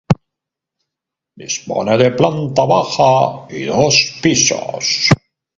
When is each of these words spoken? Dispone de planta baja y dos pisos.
Dispone 1.41 1.95
de 1.99 2.09
planta 2.15 2.65
baja 2.65 3.45
y 3.51 3.65
dos 3.65 4.19
pisos. 4.23 5.09